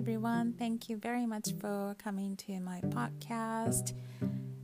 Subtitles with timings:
[0.00, 0.54] everyone.
[0.58, 3.92] Thank you very much for coming to my podcast.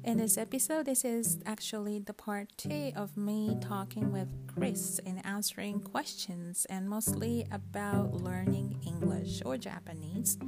[0.04, 5.24] In this episode, this is actually the part two of me talking with Chris and
[5.24, 10.38] answering questions and mostly about learning English or Japanese.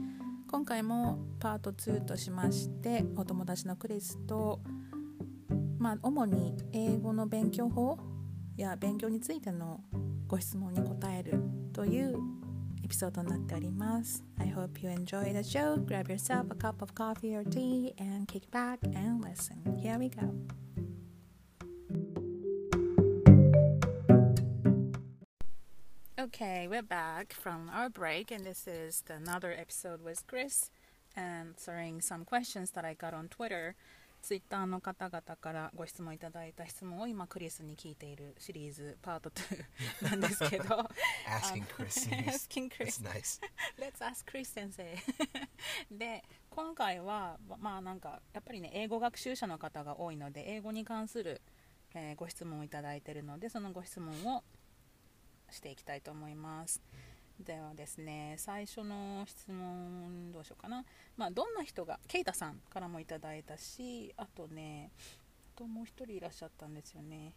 [0.50, 4.60] 今回もパート2としましてお友達のクリスと、
[5.78, 7.98] まあ、主に英語の勉強法
[8.56, 9.80] や勉強についての
[10.28, 12.37] ご質問に答えるという
[12.88, 14.22] エピソードになっております。
[14.38, 15.76] I hope you enjoy the show.
[15.84, 19.56] Grab yourself a cup of coffee or tea and kick back and listen.
[19.78, 20.32] Here we go.
[26.18, 30.70] Okay, we're back from our break, and this is another episode with Chris
[31.16, 33.74] answering some questions that I got on Twitter.
[34.21, 40.63] ツイッターの方々からご質問いただいた質問を今クリスに聞いているシリーズパート2なんですけど。
[41.25, 42.09] Asking Chris.
[42.09, 43.01] Asking Chris.
[43.01, 43.41] Nice.
[43.79, 44.83] Let's ask Chris 先生。
[45.91, 51.41] で今回はまあなんかやっぱりね英語学習者の方が多いので英語に関する、
[51.93, 54.43] えー、ご質問をいただいているのでそのご質問を
[55.49, 56.81] していきたいと思います。
[57.45, 60.83] ではですね最初の質問どうしようかな、
[61.15, 64.91] まあ、どんな人がケイタさんからもいただいたしあとね
[65.55, 67.33] あともう1人いらっしゃったんですよね。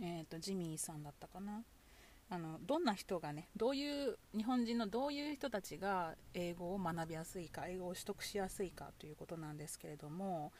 [0.00, 1.62] えっ、ー、とジミーさんだったかな。
[2.28, 10.52] あのどんな人がねどういう日本人のどういう人たちが英語を学びやすいか英語を取得しやすいかということなんですけれども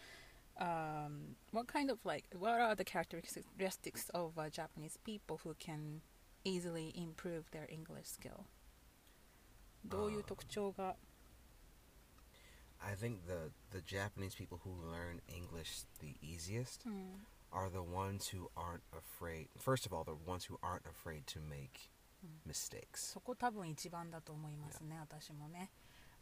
[0.58, 6.00] Um, what kind of like what are the characteristics of uh, Japanese people who can
[6.46, 8.44] easily improve their English skill?
[9.84, 10.96] どういう特徴が
[12.80, 17.24] I think the the Japanese people who learn English the easiest hmm.
[17.52, 19.48] are the ones who aren't afraid.
[19.58, 22.48] First of all, the ones who aren't afraid to make hmm.
[22.48, 23.12] mistakes.
[23.12, 25.70] そこ多分一番だと思いますね、私もね。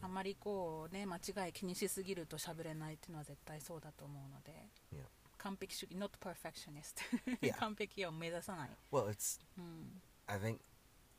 [0.00, 4.52] あまりこうね間違い気にしすぎると喋れないっていうのは絶対そうだと思うので。
[4.92, 5.04] Yeah.
[5.38, 7.02] 完璧主義 not perfectionist
[7.42, 7.54] Yeah.
[7.58, 10.60] 完璧を目指さない、Well, it's うん、I think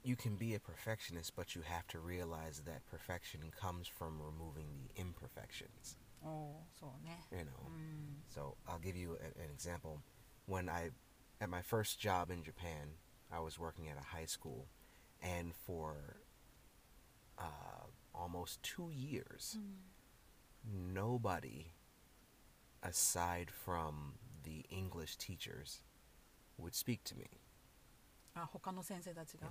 [0.03, 4.67] you can be a perfectionist, but you have to realize that perfection comes from removing
[4.77, 5.97] the imperfections.
[6.25, 6.93] Oh, so
[7.31, 7.69] You know.
[7.69, 8.15] Mm.
[8.33, 10.01] So I'll give you a, an example.
[10.45, 10.91] When I,
[11.41, 12.97] at my first job in Japan,
[13.31, 14.67] I was working at a high school,
[15.21, 16.17] and for
[17.39, 20.93] uh, almost two years, mm.
[20.93, 21.73] nobody,
[22.83, 25.81] aside from the English teachers,
[26.57, 27.27] would speak to me.
[28.34, 29.48] あ他の先生たちが、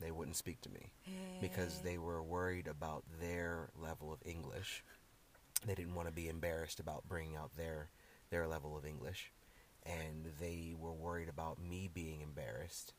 [0.00, 4.84] They wouldn't speak to me へー because they were worried about their level of English.
[5.64, 7.90] They didn't want to be embarrassed about bringing out their
[8.30, 9.32] their level of English,
[9.84, 12.94] and they were worried about me being embarrassed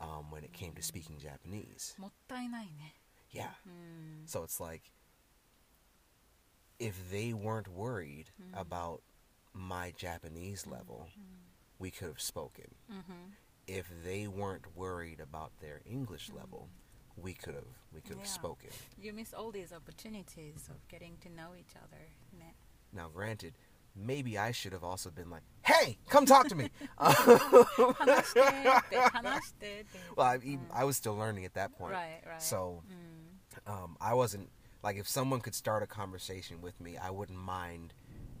[0.00, 1.94] um, when it came to speaking Japanese.
[1.98, 2.94] もったいないね
[3.32, 3.50] Yeah.
[3.66, 4.82] うん、 So it's like
[6.78, 9.02] if they weren't worried about
[9.52, 11.08] my Japanese level,
[11.78, 12.64] we could have spoken.
[12.88, 13.04] うんうん、
[13.71, 16.37] if they weren't worried about their English mm.
[16.37, 17.23] level, mm-hmm.
[17.23, 18.31] we could have we could have yeah.
[18.31, 18.69] spoken.
[19.01, 22.01] You miss all these opportunities of getting to know each other.
[22.93, 23.53] Now, granted,
[23.95, 27.15] maybe I should have also been like, "Hey, come talk to me." well,
[30.17, 30.71] I, even, mm.
[30.73, 32.21] I, was still learning at that point, right?
[32.27, 32.41] Right.
[32.41, 33.71] So, mm.
[33.71, 34.49] um, I wasn't
[34.83, 37.93] like if someone could start a conversation with me, I wouldn't mind,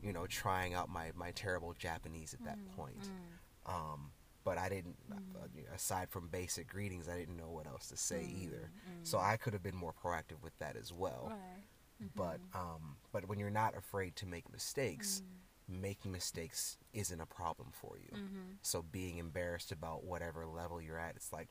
[0.03, 2.75] you know, trying out my my terrible Japanese at that mm.
[2.75, 3.03] point.
[3.03, 3.73] Mm.
[3.73, 4.11] Um,
[4.44, 4.96] but I didn't.
[5.10, 8.70] Uh, aside from basic greetings, I didn't know what else to say either.
[9.02, 11.28] So I could have been more proactive with that as well.
[11.30, 15.22] right But um, but when you're not afraid to make mistakes,
[15.68, 18.10] making mistakes isn't a problem for you.
[18.12, 21.48] うん、 So being embarrassed about whatever level you're at, it's like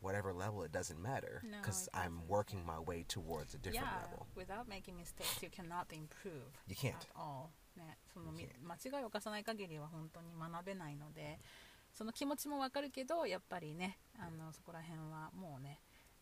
[0.00, 2.72] whatever level, it doesn't matter No, because it I'm doesn't, working yeah.
[2.74, 4.26] my way towards a different yeah level.
[4.36, 6.94] without making mistakes you cannot improve You can't.
[6.94, 11.38] at all ねそのみ You 間違いを犯さない限りは本当に学べないので
[11.95, 15.79] その気持ちもわかるけどやっぱりねあのそこら辺はもうね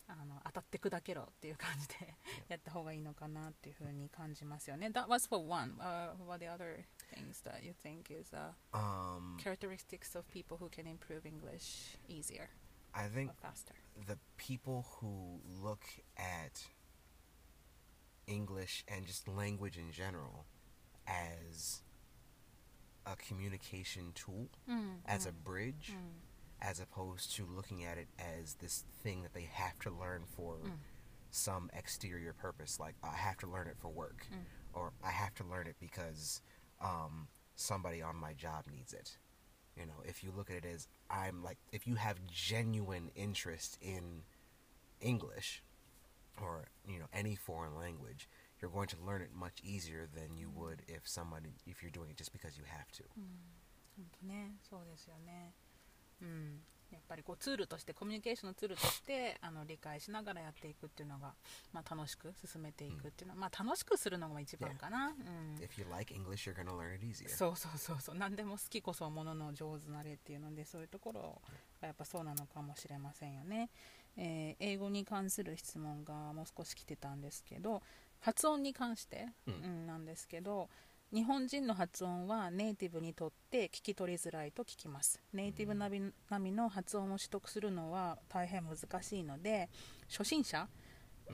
[0.07, 2.13] あの当たって砕けろっていう感じで
[2.47, 6.85] やった方がいいのかなっていうふうに感じますよね That was for one、uh, what are the other
[7.15, 12.49] things that you think is、uh, Um, characteristics of people who can improve English easier
[12.93, 13.73] I think faster
[14.05, 15.81] the people who look
[16.17, 16.69] at
[18.27, 20.45] English and just language in general
[21.07, 21.81] as
[23.05, 26.67] a communication tool, mm, as mm, a bridge, mm.
[26.67, 30.55] as opposed to looking at it as this thing that they have to learn for
[30.63, 30.71] mm.
[31.31, 32.79] some exterior purpose.
[32.79, 34.37] Like, I have to learn it for work, mm.
[34.73, 36.41] or I have to learn it because
[36.81, 39.17] um, somebody on my job needs it.
[39.77, 43.77] You know, if you look at it as I'm like, if you have genuine interest
[43.81, 44.21] in
[45.01, 45.63] English
[46.41, 48.27] or, you know, any foreign language,
[48.63, 52.09] you're going to learn it much easier than you would if somebody if you're doing
[52.09, 53.03] it just because you have to.
[53.97, 54.55] 本当ね。
[54.69, 55.53] そうですよね。
[56.21, 56.61] うん。
[56.91, 61.33] やっぱりこうツールとしてコミュニケーションのツールとしてあの理解しながらやっていくっていうのが、
[61.73, 65.63] まあ、楽しく進めていくっていうのは、まあ、楽しくするのが一番かな、うん。
[65.63, 67.29] If you like English, you're going to learn it easier.
[67.29, 68.15] そうそうそうそう。
[68.15, 71.41] 何でも好きこそものの上手なれっていうのでそういうところ
[71.81, 73.69] がやっぱそうなのかもしれませんよね、
[74.15, 77.81] えー英語に関する質問がもう少し来てたんですけど
[78.23, 79.53] 発音に関して、うん。
[79.53, 80.69] うんなんですけど
[81.13, 85.21] 日本人の発音はネイティブにとって聞き取りづらいと聞きます。
[85.31, 89.69] ネイティブ並み並みの発音を取得するのは大変難しいので
[90.09, 90.67] 初心者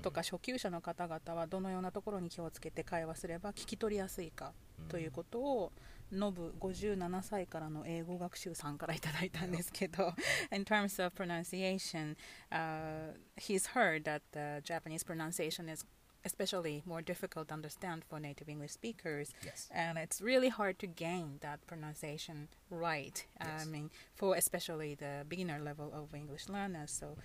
[0.02, 4.52] とか初級者の方々はどのようなところに気をつけて会話すれば聞き取りやすいか
[4.90, 5.72] ということを
[6.12, 10.14] ノブ57歳からの英語学習さんからいただいたんですけど
[10.52, 12.16] In terms of pronunciation、
[12.52, 15.86] uh, he's heard that the Japanese pronunciation is
[16.26, 19.68] especially more difficult to understand for native English speakers Yes.
[19.72, 25.60] and it's really hard to gain that pronunciation right I mean for especially the beginner
[25.60, 27.18] level of English learners so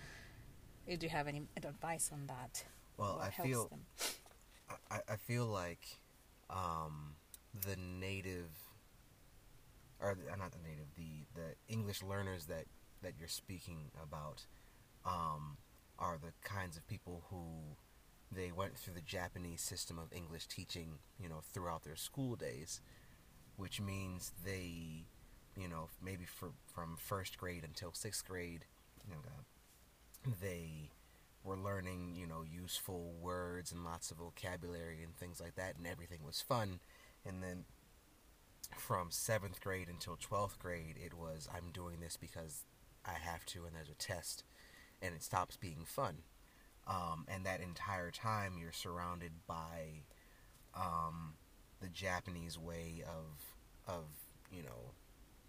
[0.87, 2.65] do you have any advice on that
[2.97, 3.71] Well, I feel?
[4.91, 5.85] I, I feel like
[6.51, 7.17] um,
[7.67, 8.51] the native,
[10.01, 12.67] or the, not the native, the the English learners that
[13.03, 14.47] that you're speaking about,
[15.05, 15.57] um,
[15.99, 17.77] are the kinds of people who
[18.31, 22.81] they went through the Japanese system of English teaching, you know, throughout their school days,
[23.57, 25.07] which means they,
[25.57, 28.65] you know, maybe for from first grade until sixth grade,
[29.07, 30.91] you know, they
[31.45, 35.87] were learning, you know, useful words and lots of vocabulary and things like that, and
[35.87, 36.81] everything was fun.
[37.25, 37.65] And then
[38.79, 42.65] from seventh grade until 12th grade, it was, I'm doing this because
[43.05, 44.43] I have to, and there's a test,
[45.03, 46.23] and it stops being fun.
[46.87, 50.03] Um, and that entire time, you're surrounded by
[50.75, 51.35] um,
[51.81, 54.05] the Japanese way of, of,
[54.51, 54.93] you know,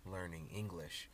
[0.06, 1.10] learning English,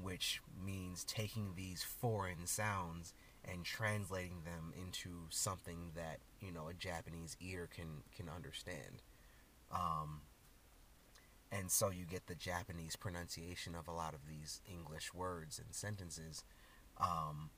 [0.00, 6.74] which means taking these foreign sounds and translating them into something that you know a
[6.74, 9.02] Japanese ear can can understand.
[9.72, 10.22] Um,
[11.52, 15.74] and so you get the Japanese pronunciation of a lot of these English words and
[15.74, 16.44] sentences
[16.98, 17.50] um,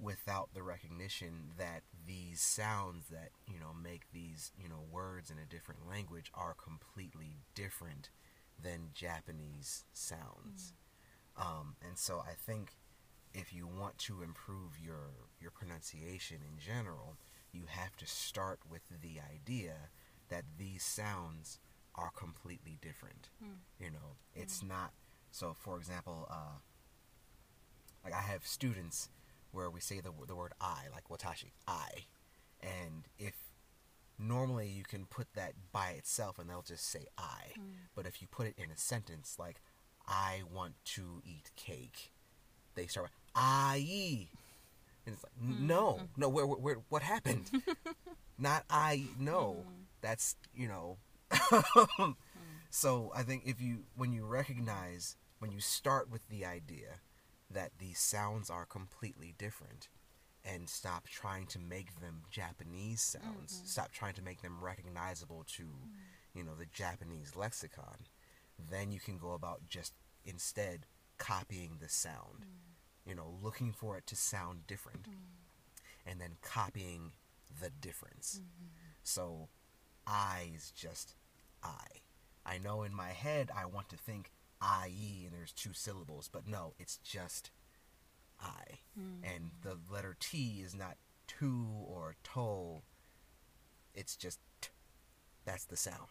[0.00, 5.36] without the recognition that these sounds that you know make these you know words in
[5.38, 8.10] a different language are completely different
[8.62, 10.74] than Japanese sounds.
[11.36, 12.76] Um, and so I think
[13.34, 17.16] if you want to improve your your pronunciation in general,
[17.52, 19.74] you have to start with the idea
[20.28, 21.58] that these sounds
[21.94, 23.28] are completely different.
[23.78, 24.92] You know, it's not.
[25.32, 26.58] So, for example, uh,
[28.04, 29.08] like I have students
[29.52, 32.06] where we say the the word "I," like "watashi," I,
[32.60, 33.34] and if
[34.18, 37.62] normally you can put that by itself and they'll just say "I," hmm.
[37.94, 39.60] but if you put it in a sentence like
[40.06, 42.12] "I want to eat cake,"
[42.74, 44.28] they start with "I,"
[45.06, 45.66] and it's like, "N- hmm.
[45.66, 46.20] "No, hmm.
[46.20, 47.50] no, where, where, where what happened?
[48.38, 49.04] Not I.
[49.18, 49.64] No,
[50.00, 50.98] that's you know."
[52.70, 57.00] so I think if you when you recognize when you start with the idea
[57.50, 59.88] that these sounds are completely different
[60.44, 63.66] and stop trying to make them Japanese sounds, mm-hmm.
[63.66, 65.88] stop trying to make them recognizable to, mm.
[66.34, 68.06] you know, the Japanese lexicon,
[68.70, 69.92] then you can go about just
[70.24, 70.86] instead
[71.18, 72.44] copying the sound.
[72.44, 73.08] Mm.
[73.08, 75.14] You know, looking for it to sound different mm.
[76.06, 77.12] and then copying
[77.60, 78.40] the difference.
[78.40, 78.66] Mm-hmm.
[79.02, 79.48] So
[80.06, 81.14] I is just
[81.62, 81.86] I.
[82.46, 84.30] I know in my head I want to think
[84.61, 87.51] IE and there's two syllables, but no, it's just
[88.39, 88.79] I.
[89.23, 90.97] And the letter T is not
[91.39, 92.81] to or to,
[93.93, 94.69] it's just t.
[95.45, 96.09] That's the sound.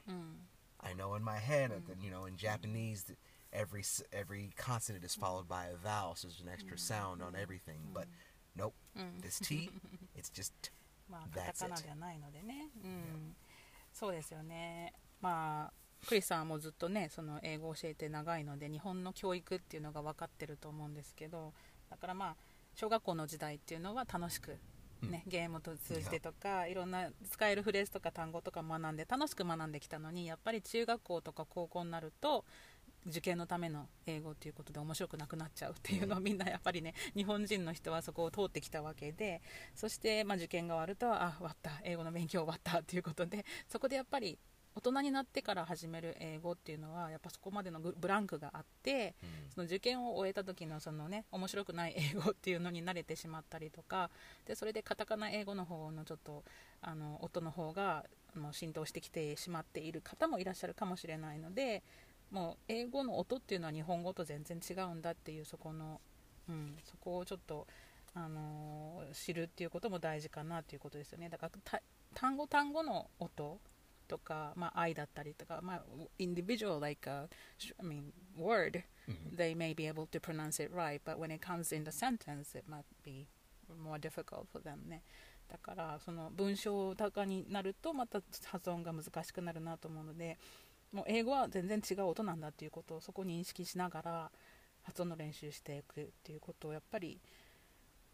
[0.81, 3.17] I know in my head, that, you know, in Japanese, that
[3.53, 7.35] every s- every consonant is followed by a vowel, so there's an extra sound on
[7.35, 7.81] everything.
[7.93, 8.07] But
[8.57, 8.75] nope,
[9.23, 9.71] this T,
[10.15, 10.71] it's just t.
[11.09, 11.83] まあ、カ That's タカナ it.
[11.85, 13.37] ではないのでね、うん、
[13.93, 15.73] そうですよね、まあ、
[16.08, 21.54] クリスさんはもうずっとね、その英語を教えて長いので、日本の教育っていうのが分かってると思うんですけど、
[21.90, 22.36] だからまあ、
[22.76, 24.58] 小学校の時代っていうのは楽しく、
[25.02, 32.46] ねゲームと通じてとか、いろんな使えるフレーズとか単語とか学んで、楽しく学んできたのに、やっぱり中学校とか高校になると、
[33.08, 39.42] 受験のための英語ということで面白くなくなっちゃうっていうのをみんなやっぱりね日本人の人はそこを通ってきたわけで
[39.74, 41.72] そしてまあ受験が終わるとあ終わった。
[41.84, 44.38] 英語の勉強終わったっていうことでそこでやっぱり
[44.76, 49.30] 大人になってから始める英語っていうのはやっぱそこまでのブランクがあってうん。
[49.54, 54.10] その受験を終えた時のそのね面白くない 英語っていうのに慣れてしまったりとか
[54.46, 56.44] でそれでカタカナ英語の方のちょっと
[56.82, 61.84] あの音の方がもう浸透してきてしまっている方もいらっしゃるかもしれないので
[62.32, 66.00] もう英語の音っていうのは日本語と全然違うんだっていうそこの、
[66.48, 67.68] うん、そこをちょっと、
[68.14, 71.30] あのー知るっていうことも大事かなっていうことですよね。
[71.30, 71.82] だからた
[72.14, 73.60] 単語単語の音
[74.10, 75.84] とか、まあ、愛だったりとか、まあ、
[76.20, 77.30] individual like a,
[77.80, 78.84] I mean word
[79.36, 82.58] they may be able to pronounce it right but when it comes in the sentence
[82.58, 83.28] it might be
[83.82, 85.04] more difficult for them ね
[85.48, 90.38] だからその文章高になるとまた発音が難しくなるなと思うので
[90.92, 94.32] もう英語は全然違う音なんだっていうことをそこに認識しながら
[94.84, 97.20] 発音の練習していくっていうことをやっぱり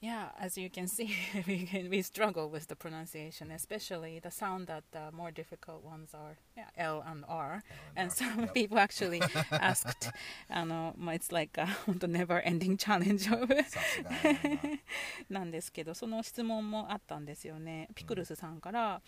[0.04, 1.14] Yeah, as you can see,
[1.46, 6.14] we, can, we struggle with the pronunciation, especially the sound that the more difficult ones
[6.14, 7.62] are yeah, L and R.
[7.94, 8.54] And some Yep.
[8.54, 9.20] people actually
[9.50, 10.10] asked,
[10.49, 14.38] あの、まあ、it's like a 本当 never ending challenge of さすがや
[15.28, 19.02] ななんですけどその質問もあったんですよねピクルスさんから、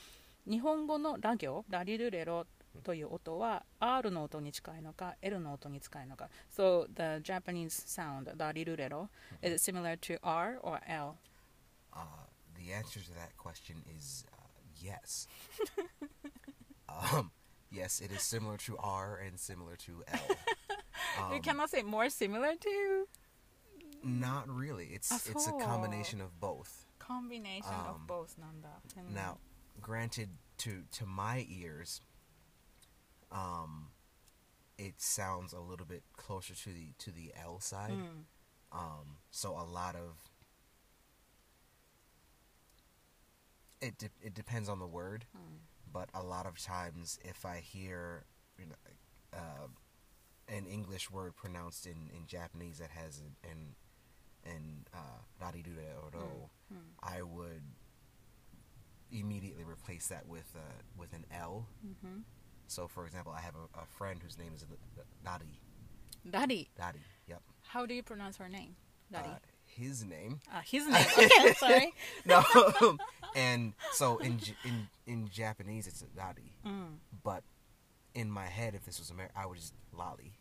[0.49, 2.47] 日本語のラ行ラリルレロ
[2.85, 9.09] という音は R の音に近いのか L の音に近いのか So the Japanese sound ラリルレロ
[9.43, 11.17] is it similar to R or L?
[11.93, 11.99] Uh,
[12.57, 14.37] the answer to that question is uh,
[14.81, 15.29] yes.
[16.88, 17.31] um,
[17.71, 20.21] yes, it is similar to R and similar to L.
[21.31, 23.07] you Um, cannot say more similar to
[24.02, 24.87] Not really.
[24.95, 25.59] It's Ah, it's a so.
[25.59, 26.87] combination of both.
[26.99, 29.37] combination of Um, both なんだ、うん Now,
[29.81, 32.01] granted to to my ears
[33.31, 33.88] um
[34.77, 38.77] it sounds a little bit closer to the to the L side mm.
[38.77, 40.17] um so a lot of
[43.81, 45.57] it de- it depends on the word mm.
[45.91, 48.25] but a lot of times if i hear
[48.57, 48.75] you know
[49.34, 49.67] uh,
[50.48, 53.75] an english word pronounced in in japanese that has an an,
[54.46, 55.22] an uh,
[56.74, 56.77] mm.
[57.03, 57.62] i would
[59.12, 60.60] immediately replace that with uh,
[60.98, 61.68] with an L.
[61.86, 62.20] Mm-hmm.
[62.68, 65.60] So, for example, I have a, a friend whose name is uh, Dadi.
[66.30, 66.68] Dadi.
[66.78, 67.00] Dadi.
[67.28, 67.42] Yep.
[67.64, 68.76] How do you pronounce her name?
[69.14, 69.28] Dadi.
[69.28, 70.40] Uh, his name.
[70.54, 71.06] Uh, his name.
[71.18, 71.94] Okay, sorry.
[72.26, 72.44] no.
[72.82, 73.00] Um,
[73.36, 76.96] and so in in in Japanese it's Dadi, mm.
[77.24, 77.44] but
[78.14, 80.34] in my head, if this was American, I would just lolly.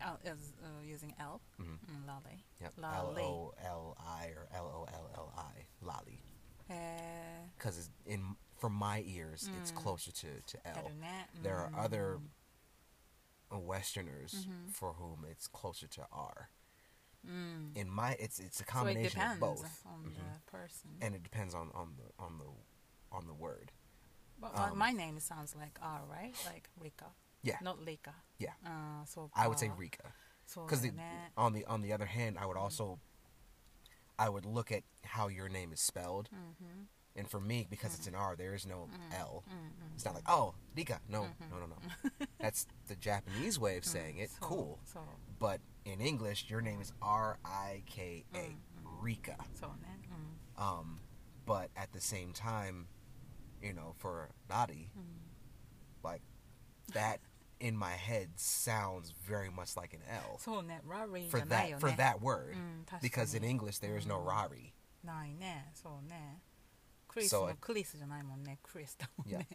[0.00, 1.42] L is uh, using L.
[1.60, 1.72] Mm-hmm.
[1.72, 2.44] Mm, lolly.
[2.60, 2.72] Yep.
[2.82, 5.66] L O L I or L O L L I.
[5.82, 6.22] Lolly.
[6.70, 6.74] Eh.
[7.58, 9.60] because in for my ears mm.
[9.60, 10.90] it's closer to to L.
[10.90, 11.42] Mm.
[11.42, 12.18] There are mm-hmm, other
[13.52, 13.66] mm-hmm.
[13.66, 14.70] Westerners mm-hmm.
[14.72, 16.50] for whom it's closer to R.
[17.26, 17.76] Mm.
[17.76, 20.10] In my it's it's a combination so it of both on mm-hmm.
[20.10, 23.72] the person, and it depends on on the on the on the word.
[24.40, 26.32] But um, my name sounds like R, right?
[26.46, 27.06] Like Rika.
[27.42, 27.56] Yeah.
[27.62, 28.14] Not Lika.
[28.38, 28.52] Yeah.
[28.64, 30.12] Uh, so I would say Rika.
[30.54, 30.88] Because so
[31.36, 32.62] on the on the other hand, I would mm.
[32.62, 32.98] also
[34.20, 36.28] I would look at how your name is spelled.
[36.34, 36.82] Mm-hmm.
[37.16, 38.00] And for me, because mm-hmm.
[38.00, 38.20] it's an mm.
[38.20, 39.18] R, there is no mm.
[39.18, 39.44] L.
[39.48, 39.94] Mm-hmm.
[39.94, 41.00] It's not like, oh, Rika.
[41.08, 41.60] No, no, mm-hmm.
[41.60, 42.26] no, no.
[42.38, 44.28] That's the Japanese way of saying it.
[44.30, 44.78] Mm, so, cool.
[44.84, 45.00] So.
[45.38, 49.04] But in English, your name is R I K A, mm-hmm.
[49.04, 49.36] Rika.
[49.58, 49.72] So,
[50.58, 51.00] um,
[51.46, 52.86] but at the same time,
[53.62, 54.88] you know, for Nadi,
[56.04, 56.22] like
[56.92, 57.20] that
[57.59, 61.95] in my head sounds very much like an L そうねラリーじ for ゃないよ that ね for
[61.95, 64.25] that word うん、確かに because in English there is no Mm.
[64.27, 64.73] Rari.
[65.03, 66.41] ないねそうね
[67.07, 69.47] クリス So も it- クリスじゃないもんねクリスだもんね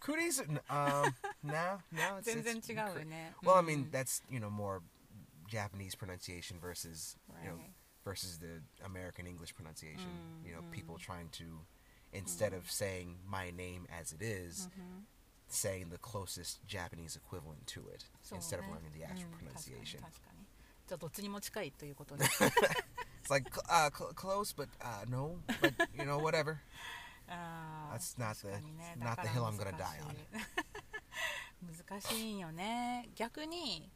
[0.00, 4.50] Cooties, um, now now it's, 全 it's 然違うよね well, I うん mean that's you know
[4.50, 4.82] more
[5.48, 7.72] Japanese pronunciation versus you know Right.
[8.04, 10.10] versus the American English pronunciation.
[10.42, 10.70] Mm, you know, mm.
[10.70, 11.64] people trying to
[12.12, 15.06] instead of saying my name as it is, うん
[15.49, 19.99] saying the closest Japanese equivalent to it instead of learning the actual うん pronunciation.
[20.87, 26.57] じゃあどっちにも近いということで It's like uh, cl- close, but uh, no, but you know, whatever.
[27.91, 28.49] That's not the-
[28.99, 29.99] だ not か the ら hill I'm gonna 難 die
[31.71, 33.89] しい難しいよね逆に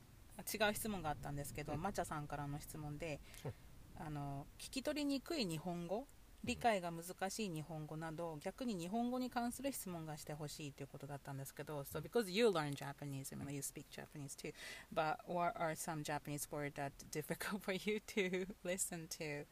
[0.54, 3.54] 違う質問があったんですけど、うんマチャさんからの質問で、うん
[3.96, 6.08] あの聞き取りにくい日本語
[6.44, 14.52] 理解が難しい日本語など逆に日本語に関する質問がしてほしいということだったんですけど So because you learn Japanese I mean you speak Japanese too
[14.94, 19.46] but what are some Japanese words that difficult for you to listen to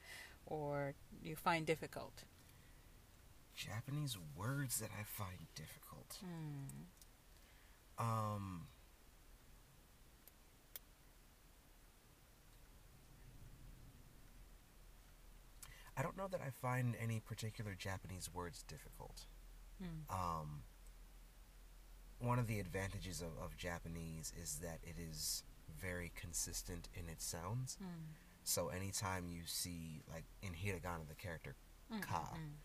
[0.46, 0.94] or
[1.24, 2.26] you find difficult?
[3.56, 6.20] Japanese words that I find difficult.
[6.24, 6.88] うん、
[7.98, 8.71] Um.
[15.98, 19.26] I don't know that I find any particular Japanese words difficult.
[19.82, 20.16] Hmm.
[20.16, 20.64] Um,
[22.20, 25.44] one of the advantages of, of Japanese is that it is
[25.80, 27.78] very consistent in its sounds.
[27.80, 28.14] Hmm.
[28.44, 31.56] So anytime you see, like in hiragana, the character
[31.94, 32.56] mm, ka, hmm.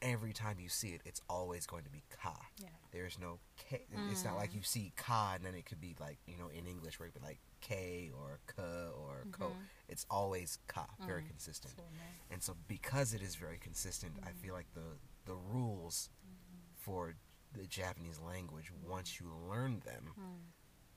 [0.00, 2.34] every time you see it, it's always going to be ka.
[2.58, 2.68] Yeah.
[2.92, 3.82] There's no k.
[4.10, 6.66] It's not like you see ka and then it could be like you know in
[6.66, 9.42] English where it'd be like K or K or mm-hmm.
[9.42, 9.52] Ko.
[9.88, 11.28] It's always Ka, very mm.
[11.28, 11.74] consistent.
[11.76, 12.32] So nice.
[12.32, 14.28] And so because it is very consistent, mm.
[14.28, 16.58] I feel like the the rules mm-hmm.
[16.76, 17.14] for
[17.56, 18.88] the Japanese language mm.
[18.88, 20.12] once you learn them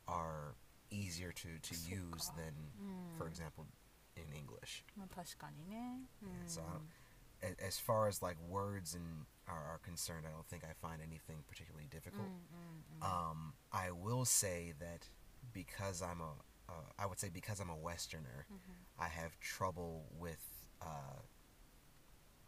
[0.08, 0.56] are
[0.90, 2.34] easier to, to so use ka.
[2.38, 2.54] than
[3.18, 3.66] for example
[4.18, 4.84] in English.
[6.22, 6.62] Yeah, so
[7.66, 11.38] as far as like words and are, are, concerned, I don't think I find anything
[11.48, 12.28] particularly difficult.
[13.02, 15.08] Um, I will say that
[15.54, 16.34] because I'm a
[16.72, 19.02] uh, I would say because I'm a Westerner, mm-hmm.
[19.04, 20.44] I have trouble with
[20.82, 21.20] uh,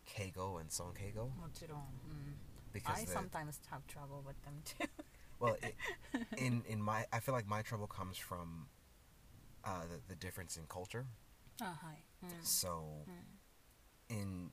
[0.07, 1.31] Keigo and sonkeigo.
[1.31, 2.33] Mm.
[2.71, 4.87] Because I the, sometimes have trouble with them too.
[5.39, 5.75] well, it,
[6.37, 8.67] in in my I feel like my trouble comes from
[9.63, 11.05] uh, the, the difference in culture.
[11.61, 11.97] Uh, hi.
[12.25, 12.29] Mm.
[12.41, 14.21] So, mm.
[14.21, 14.51] in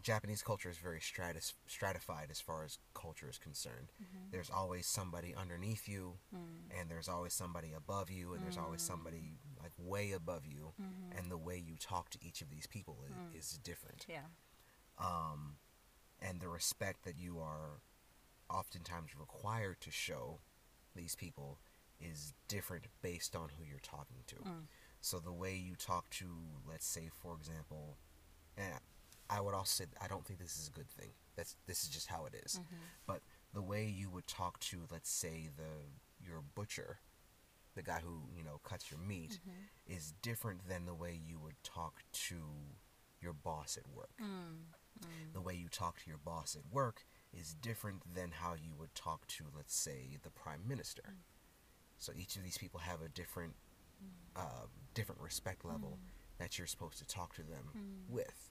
[0.00, 3.92] Japanese culture is very stratified as far as culture is concerned.
[4.02, 4.30] Mm-hmm.
[4.30, 6.80] There's always somebody underneath you, mm.
[6.80, 8.44] and there's always somebody above you, and mm.
[8.44, 8.86] there's always mm.
[8.86, 11.18] somebody like way above you, mm-hmm.
[11.18, 13.38] and the way you talk to each of these people is, mm.
[13.38, 14.06] is different.
[14.08, 14.28] Yeah.
[14.98, 15.56] Um,
[16.20, 17.80] and the respect that you are
[18.48, 20.40] oftentimes required to show
[20.94, 21.58] these people
[22.00, 24.36] is different based on who you're talking to.
[24.36, 24.66] Mm.
[25.00, 26.26] So the way you talk to,
[26.68, 27.98] let's say, for example,
[28.56, 28.74] and
[29.32, 31.10] I would also say I don't think this is a good thing.
[31.36, 32.54] That's this is just how it is.
[32.54, 32.82] Mm-hmm.
[33.06, 33.20] But
[33.54, 36.98] the way you would talk to, let's say the your butcher,
[37.74, 39.94] the guy who you know cuts your meat, mm-hmm.
[39.96, 42.36] is different than the way you would talk to
[43.20, 44.10] your boss at work.
[44.20, 45.32] Mm-hmm.
[45.32, 48.94] The way you talk to your boss at work is different than how you would
[48.94, 51.02] talk to, let's say, the prime minister.
[51.08, 51.16] Mm.
[51.98, 53.54] So each of these people have a different,
[54.36, 55.98] uh, different respect level
[56.38, 57.70] that you're supposed to talk to them
[58.08, 58.50] with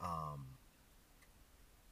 [0.00, 0.46] うん Um,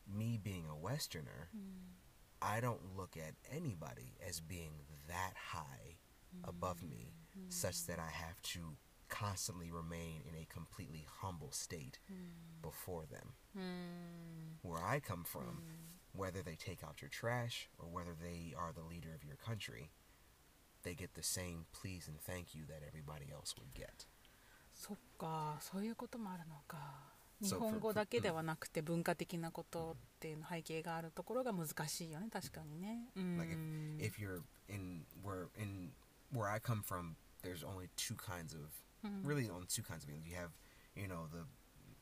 [0.07, 1.97] me being a Westerner, うん
[2.41, 4.73] I don't look at anybody as being
[5.09, 5.97] that high
[6.45, 7.13] above me,
[7.49, 8.77] such that I have to
[9.09, 13.35] constantly remain in a completely humble state うん before them.
[13.55, 15.63] うん Where I come from,
[16.15, 19.91] whether they take out your trash or whether they are the leader of your country,
[20.83, 24.07] they get the same please and thank you that everybody else would get.
[24.75, 33.53] そっかそういうこともあるのか 日 So 本 for- 語だけではなくて文化的なことっていうの背景があるところが難しいよね確かにねうん Like
[33.99, 35.93] if you're in where in
[36.33, 38.69] where I come from, there's only two kinds of
[39.05, 40.31] うん really only two kinds of English.
[40.31, 40.51] You have,
[40.95, 41.45] you know, the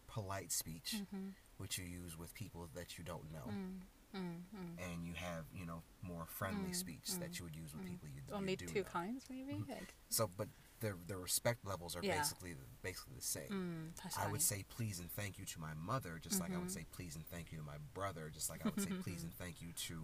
[0.07, 5.15] polite speech, うん which you use with people that you don't know, うんうんうん and you
[5.15, 7.91] have, you know, more friendly Mm, speech mm, that you would use with mm.
[7.93, 8.85] people you, you only do two know.
[8.91, 10.49] kinds maybe like So, but
[10.86, 12.18] their their respect levels are yeah.
[12.18, 13.92] basically basically the same.
[13.96, 16.44] Mm, I would say please and thank you to my mother, just mm-hmm.
[16.44, 16.80] like I would mm-hmm.
[16.80, 19.34] say please and thank you to my brother, just like I would say please and
[19.34, 20.04] thank you to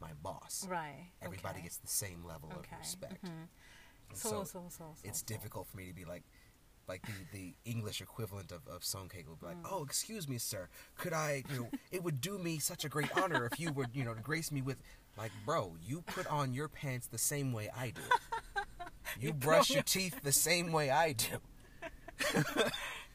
[0.00, 0.66] my boss.
[0.68, 1.10] Right.
[1.20, 1.62] Everybody okay.
[1.64, 2.70] gets the same level okay.
[2.72, 3.24] of respect.
[3.24, 3.44] Mm-hmm.
[4.14, 5.26] So, so, so, so, it's so.
[5.26, 6.24] difficult for me to be like,
[6.88, 9.68] like the, the English equivalent of, of sonkei would be like, mm.
[9.70, 10.68] oh, excuse me, sir,
[10.98, 13.88] could I, you know, it would do me such a great honor if you would,
[13.94, 14.78] you know, grace me with,
[15.16, 18.02] like, bro, you put on your pants the same way I do.
[19.20, 21.40] You brush your teeth the same way I do.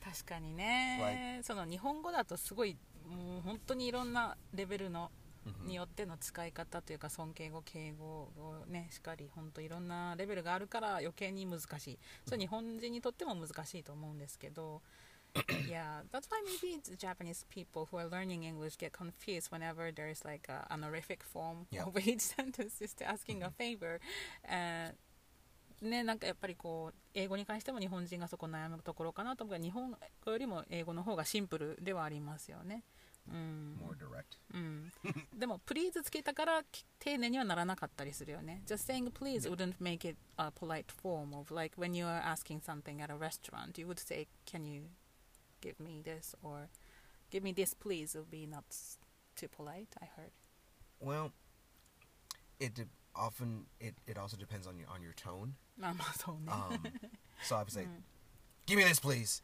[0.03, 2.77] 確かにね、その日本語だとすごい
[3.09, 5.11] もう本当にいろんなレベルの
[5.47, 5.67] Mhm.
[5.67, 8.05] によっての使い方というか尊敬語敬語
[8.37, 14.81] をねしっかり本当いろんなレベルがあるから余計に難しいそれ日本人にとっても難しいと思うんですけど
[15.69, 20.51] yeah that's why maybe Japanese people who are learning English get confused whenever there's like
[20.51, 21.85] a honorific form Yeah.
[21.87, 24.01] of each sentence just asking a favor、
[24.49, 24.91] uh,
[25.81, 32.83] ね、なんかやっぱりこう英語に関しても日本人がそこ悩むところかなと思うが日本語よりも英語の方がシンプルではありますよね。
[33.29, 33.77] うん.
[34.53, 34.91] うん、
[35.37, 38.63] でも「please」つけたからき丁寧にはならなかったりするよね。
[38.65, 43.01] Just saying please wouldn't make it a polite form of like when you are asking something
[43.03, 44.89] at a restaurant you would say can you
[45.61, 46.69] give me this or
[47.29, 48.63] give me this please would be not
[49.35, 50.31] too polite I heard.
[50.99, 51.33] Well,
[52.59, 55.55] it often it, it also depends on your on your tone.
[56.51, 56.79] Um,
[57.43, 58.01] so obviously, mm.
[58.65, 59.41] give me this, please.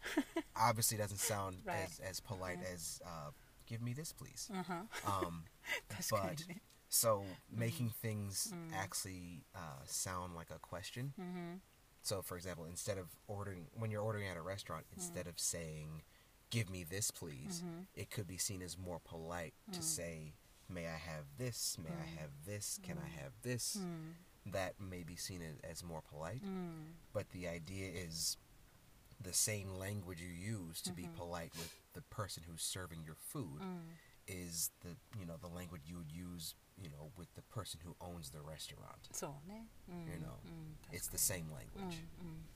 [0.56, 1.78] obviously, doesn't sound right.
[1.86, 3.32] as, as polite as uh,
[3.67, 4.50] give me this, please.
[4.54, 4.74] Uh-huh.
[5.08, 5.43] Um,
[6.10, 6.62] but crazy.
[6.89, 7.24] so
[7.56, 7.96] making mm.
[7.96, 8.76] things mm.
[8.76, 11.13] actually uh, sound like a question.
[11.19, 11.56] Mm-hmm.
[12.02, 16.04] So, for example, instead of ordering when you're ordering at a restaurant, instead of saying
[16.50, 17.84] "give me this, please," mm-hmm.
[17.96, 20.34] it could be seen as more polite to say
[20.69, 21.78] "may I have this?
[21.82, 22.80] May I have this?
[22.84, 23.78] Can I have this?"
[24.47, 28.38] うん、 That may be seen as, as more polite, うん、 but the idea is
[29.23, 31.14] the same language you use to be Mhm.
[31.16, 35.83] polite with the person who's serving your food うん、 is the you know the language
[35.87, 38.97] you would use you know with the person who owns the restaurant.
[39.12, 42.07] そうね、うん、 You know, うん、 It's 確 the かに same うん language.
[42.23, 42.49] うん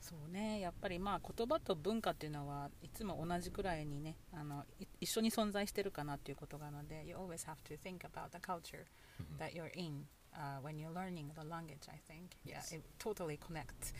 [0.00, 8.86] そうねやっぱりまあ言葉と文化っていうのはいつも同じくらいにねあのい一緒に存在してるかなっていうことがあるので You always have to think about the culture
[9.20, 9.38] Mhm.
[9.38, 12.73] that you're in、 uh, when you're learning the language I think yeah Yes.
[12.73, 13.93] it totally connects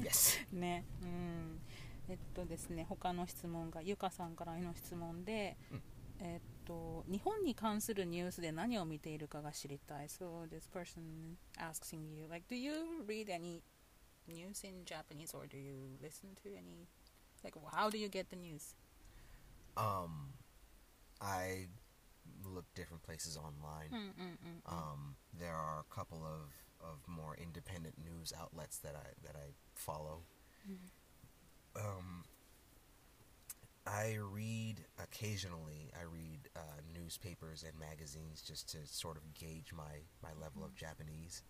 [0.00, 0.38] yes.
[0.52, 1.60] ねうん
[2.08, 5.82] えっとですね他の質問がゆかさんからの質問で、うん
[6.22, 12.72] えっと日本に関するニュースで何を見ているかが知りたい So this person asking you like do you
[13.08, 13.62] read any
[14.28, 16.86] news in Japanese or do you listen to any
[17.42, 18.74] like how do you get the news
[19.76, 20.34] Um,
[21.20, 21.68] I
[22.44, 23.90] look different places online.
[23.92, 28.94] Mm, mm, mm, um, there are a couple of, of more independent news outlets that
[28.94, 30.22] I that I follow.
[30.70, 31.86] Mm-hmm.
[31.86, 32.24] Um,
[33.86, 35.90] I read occasionally.
[35.98, 40.64] I read uh, newspapers and magazines just to sort of gauge my my level mm-hmm.
[40.64, 41.42] of Japanese.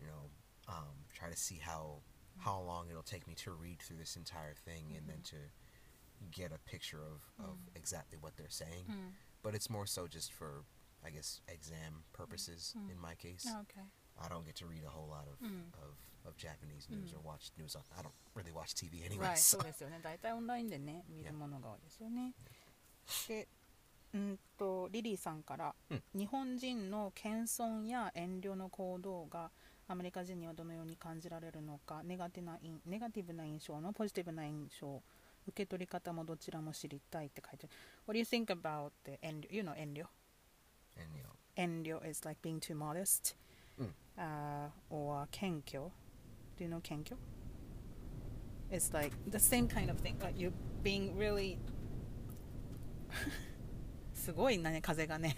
[0.00, 0.30] You know,
[0.68, 2.00] um, try to see how
[2.38, 2.68] how mm-hmm.
[2.68, 4.96] long it'll take me to read through this entire thing, mm-hmm.
[4.98, 5.36] and then mm-hmm.
[5.36, 5.42] to
[6.30, 8.86] get a picture of, of exactly what they're saying.
[9.46, 10.64] うん But it's more so just for,
[11.04, 12.92] I guess, exam purposes Mm.
[12.92, 13.48] in my case.
[13.62, 13.80] Okay
[14.18, 15.68] I don't get to read a whole lot of Mm.
[15.74, 17.18] of, of Japanese news Mm.
[17.18, 17.76] or watch news.
[17.76, 19.26] On, I don't really watch TV anyway.
[19.28, 22.32] Right, so- そうですよね大体オンラインでね見るものが多いですよね
[23.28, 23.48] で
[24.14, 29.50] うんとリリーさんから、うん日本人の謙遜や遠慮の行動が
[29.88, 35.00] アメリカ人にはどのように感じられるのかネガティブなネガティブな印象のポジティブな印象
[35.46, 37.74] 受け取り方もどちらも知りたいって書いてある
[38.06, 40.06] What do you think about the 遠慮 You know 遠慮
[41.56, 43.36] 遠慮 is like being too modest、
[43.78, 45.90] うん uh, or 謙虚
[46.58, 47.16] Do you know 謙虚
[48.70, 51.58] It's like the same kind of thing like you being really
[54.12, 55.36] すごいね風がね、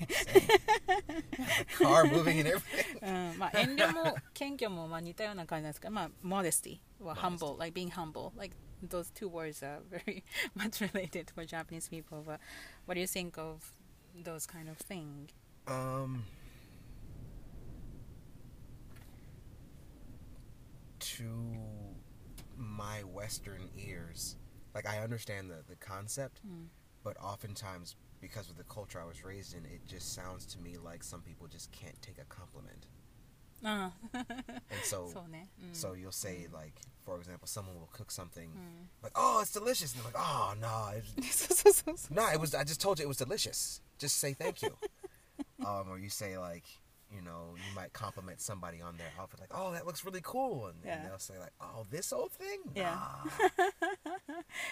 [1.78, 3.32] car moving and everything.
[3.32, 11.30] うん、まあ遠慮も謙虚もまあ似たような感じなんですけどまあ modesty は humble like being humble like those two words are very much related
[11.34, 12.22] for Japanese people.
[12.26, 12.40] But
[12.84, 13.72] what do you think of
[14.14, 15.30] those kind of thing?
[15.66, 16.24] Um,
[21.00, 21.24] to
[22.56, 24.36] my Western ears,
[24.74, 26.66] like I understand the the concept, mm.
[27.02, 30.76] but oftentimes because of the culture I was raised in, it just sounds to me
[30.82, 32.86] like some people just can't take a compliment.
[33.64, 33.90] Uh.
[34.14, 35.46] and so, so, mm.
[35.72, 36.54] so you'll say mm.
[36.54, 36.74] like
[37.08, 38.86] for example, someone will cook something mm.
[39.02, 41.00] like, "Oh, it's delicious," and they're like, "Oh no,
[42.22, 43.80] no, it was." I just told you it was delicious.
[43.98, 44.76] Just say thank you,
[45.66, 46.64] um, or you say like,
[47.10, 50.66] you know, you might compliment somebody on their outfit, like, "Oh, that looks really cool,"
[50.66, 50.98] and, yeah.
[50.98, 52.98] and they'll say like, "Oh, this old thing." Nah.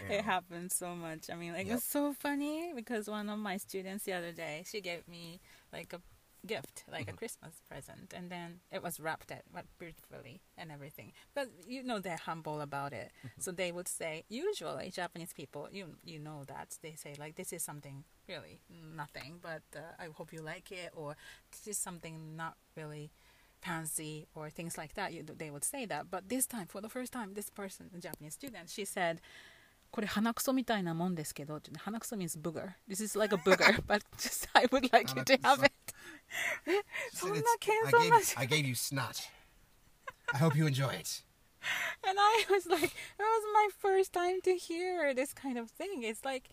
[0.03, 0.15] Yeah, know?
[0.17, 1.31] it happens so much.
[1.33, 1.77] I mean, like yep.
[1.77, 5.41] it's so funny because one of my students the other day she gave me
[5.73, 6.01] like a
[6.46, 7.18] gift, like a Mhm.
[7.18, 11.14] Christmas present, and then it was wrapped at wrapped beautifully and everything.
[11.36, 15.98] But you know they're humble about it, so they would say usually Japanese people, you
[16.04, 20.34] you know that they say like this is something really nothing, but uh, I hope
[20.34, 21.16] you like it, or
[21.52, 23.12] this is something not really
[23.62, 25.14] fancy or things like that.
[25.14, 26.10] You, they would say that.
[26.10, 29.22] But this time, for the first time, this person, a Japanese student, she said,
[29.92, 32.74] これ鼻くそみたいなもんですけどって鼻くそ means booger.
[32.88, 35.72] This is like a booger, but just I would like you to have it.
[36.66, 39.30] She そ said, んな "It's- 謙 I 遜な gave, I gave you snot.
[40.34, 41.24] I hope you enjoy it.
[42.04, 46.04] And I was like, it was my first time to hear this kind of thing.
[46.04, 46.50] It's like,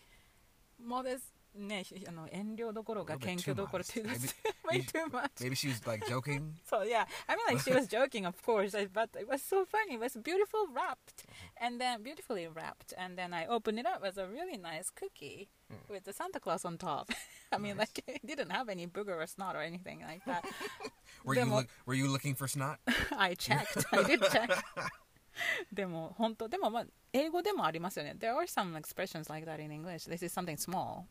[0.77, 3.93] modest, ね、あの遠慮どころか A little bit 謙虚 too どころ modest.
[3.93, 5.29] too, Maybe- way maybe- too much.
[5.41, 6.53] Maybe she was like joking.
[6.63, 9.65] So yeah, I mean like she was joking, of course, I- but it was so
[9.65, 9.95] funny.
[9.95, 11.25] It was beautiful wrapped,
[11.59, 15.49] and then beautifully wrapped, and then I opened it up as a really nice cookie
[15.69, 15.89] Mm.
[15.89, 17.09] with the Santa Claus on top.
[17.51, 17.89] I mean, Nice.
[17.97, 20.45] like it didn't have any booger or snot or anything like that.
[21.25, 22.77] Were you Demo- look, Were you looking for snot?
[23.11, 23.85] I checked.
[23.91, 24.49] I did check.
[25.73, 28.15] でも本当でもまあ英語でもありますよね。
[28.17, 30.05] There are some expressions like that in English.
[30.09, 31.05] This is something small,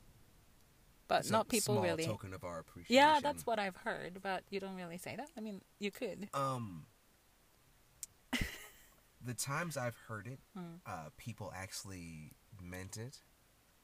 [1.08, 2.06] but not people small really.
[2.06, 2.96] Token of our appreciation.
[2.96, 5.30] Yeah, that's what I've heard, but you don't really say that.
[5.38, 6.30] I mean, you could.
[6.34, 6.86] Um,
[9.26, 10.80] the times I've heard it, mm.
[10.86, 13.20] uh, people actually meant it.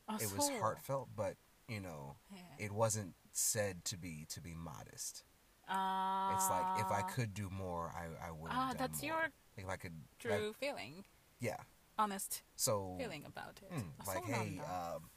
[0.08, 0.60] Oh, it was so.
[0.60, 1.36] heartfelt, but
[1.68, 2.66] you know, yeah.
[2.66, 5.24] it wasn't said to be to be modest.
[5.70, 7.12] Uh, it's like if I ah.
[7.14, 8.52] could do more, I I would.
[8.52, 9.12] Ah, uh, that's more.
[9.12, 11.06] your like if I could true like, feeling.
[11.40, 11.58] Yeah.
[11.98, 12.44] Honest.
[12.56, 13.72] So feeling about it.
[13.74, 15.10] Mm, like, hey, um,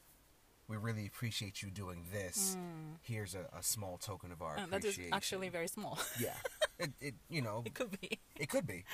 [0.73, 2.57] we really appreciate you doing this.
[2.57, 2.97] Mm.
[3.03, 5.03] Here's a, a, small token of our and appreciation.
[5.03, 5.99] That is actually very small.
[6.19, 6.33] yeah,
[6.79, 8.85] it, it you know it could be it could be,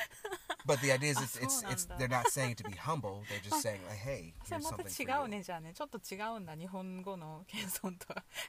[0.67, 3.23] but the idea is it's it's, it's they're not saying to be humble.
[3.31, 5.09] They're just saying like, hey, here's something for you.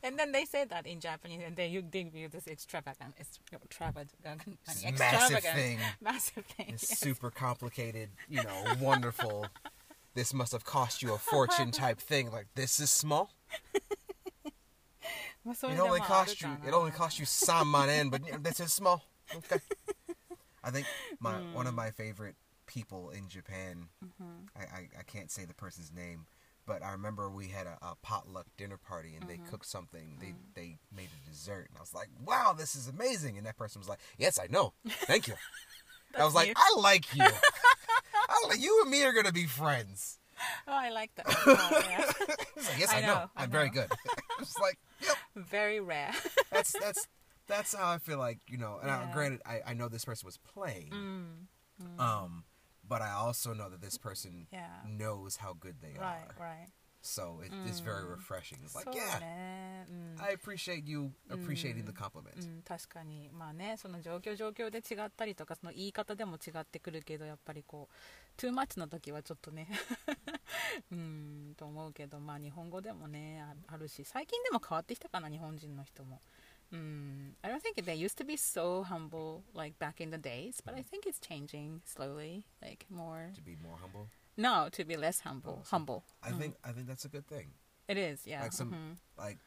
[0.03, 3.63] and then they say that in Japanese, and then you give you this extravagant, extravagant,
[3.63, 4.57] extravagant,
[4.97, 6.97] massive thing, massive thing, yes.
[6.97, 9.45] super complicated, you know, wonderful
[10.13, 12.31] this must have cost you a fortune type thing.
[12.31, 13.31] Like this is small.
[15.45, 16.49] it only cost you.
[16.67, 19.03] It only cost you some money, but this is small.
[19.35, 19.59] Okay.
[20.63, 20.87] I think
[21.19, 21.53] my mm.
[21.53, 23.87] one of my favorite people in Japan.
[24.03, 24.45] Mm-hmm.
[24.55, 26.25] I, I, I can't say the person's name,
[26.67, 29.43] but I remember we had a, a potluck dinner party and mm-hmm.
[29.43, 30.17] they cooked something.
[30.19, 30.35] They mm.
[30.53, 33.79] they made a dessert and I was like, "Wow, this is amazing!" And that person
[33.79, 34.73] was like, "Yes, I know.
[34.87, 35.35] Thank you."
[36.17, 36.39] I was you.
[36.39, 37.25] like, "I like you."
[38.29, 40.19] I you and me are gonna be friends."
[40.67, 42.05] oh I like that oh, yeah.
[42.27, 43.07] Like, "Yes, I, I know.
[43.07, 43.91] know, I'm very good."
[44.39, 46.13] It's like, "Yep." very rare
[46.49, 47.07] that's that's
[47.47, 48.79] that's how I feel like you know.
[48.81, 52.45] And I, granted, I, I know this person was playing, mm, um,
[52.87, 56.35] but I also know that this person yeah knows how good they right are.
[56.39, 56.67] Right, right
[57.01, 58.59] So it, it's very refreshing.
[58.63, 59.19] It's like, yeah,
[60.21, 62.35] I appreciate you appreciating the compliment.
[62.37, 67.95] うん、確かにまあねその状況状況で違ったりとかその言い方でも違ってくるけどやっぱりこう
[68.35, 69.67] トゥーマッチの時はちょっとね
[70.91, 76.19] うんと思うけどまあ日本語でもねああるし最近でも変わってきたかな日本人の人も
[76.71, 80.75] うん I don't think they used to be so humble like back in the days but
[80.75, 84.07] I think it's changing slowly like more To be more humble,
[84.39, 85.65] No, to be less humble.
[85.69, 86.05] Humble.
[86.23, 86.69] I think mm.
[86.69, 87.47] I think that's a good thing.
[87.89, 88.41] It is, yeah.
[88.41, 88.93] Like some, mm-hmm.
[89.17, 89.39] like,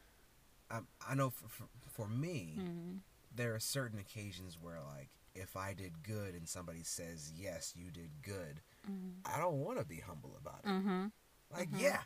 [0.69, 2.97] um, I know for for, for me, mm-hmm.
[3.35, 7.89] there are certain occasions where like if I did good and somebody says yes, you
[7.89, 9.21] did good, mm-hmm.
[9.25, 10.67] I don't want to be humble about it.
[10.67, 11.05] Mm-hmm.
[11.51, 11.83] Like, mm-hmm.
[11.83, 11.99] yeah,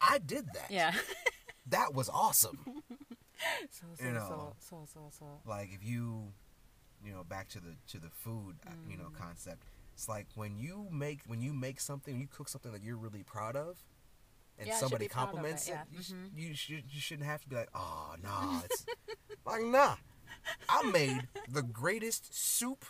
[0.00, 0.70] I did that.
[0.70, 0.92] Yeah,
[1.66, 2.58] that was awesome.
[3.70, 5.26] so, so, you know, so so so so.
[5.44, 6.32] Like if you,
[7.04, 8.90] you know, back to the to the food, mm.
[8.92, 9.18] you know, mm.
[9.18, 9.64] concept
[9.98, 13.24] it's like when you make when you make something you cook something that you're really
[13.24, 13.78] proud of
[14.56, 15.82] and Yeah, somebody be proud of compliments it, it, yeah.
[15.90, 16.28] you, sh- Mhm.
[16.36, 18.86] you should you shouldn't have to be like oh nah, it's
[19.44, 19.96] like nah
[20.68, 22.84] i made the greatest soup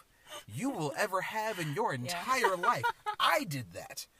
[0.46, 2.00] you will ever have in your Yeah.
[2.02, 2.84] entire life
[3.18, 4.06] i did that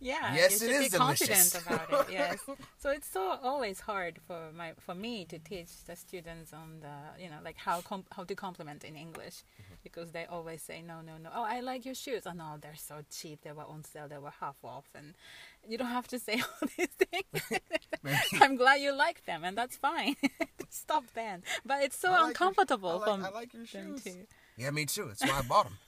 [0.00, 1.62] Yeah, Yes, you it should is be confident delicious.
[1.66, 2.06] about it.
[2.18, 2.38] Yes,
[2.82, 6.96] so it's so always hard for my for me to teach the students on the
[7.22, 9.73] you know like how com- how to compliment in English Mm-hmm.
[9.84, 12.74] Because they always say no no no oh I like your shoes oh no they're
[12.90, 15.14] so cheap they were on sale they were half off and
[15.68, 17.60] you don't have to say all these things.
[18.42, 20.16] I'm glad you like them and that's fine.
[20.70, 24.02] Stop then, but it's so I like your- uncomfortable I like, I like your shoes
[24.02, 24.26] too.
[24.56, 25.78] yeah me too that's why i bought them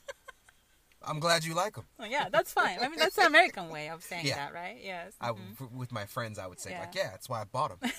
[1.08, 2.78] i'm glad you like them Oh, yeah, that's fine.
[2.80, 4.36] I mean that's the American way of saying Yeah.
[4.36, 4.76] that, right?
[4.82, 5.12] Yes.
[5.20, 5.52] I, mhm.
[5.60, 7.02] f- with my friends, I would say like, Yeah.
[7.04, 7.90] yeah, that's why I bought them.